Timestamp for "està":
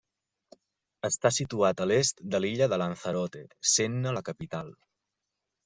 1.09-1.31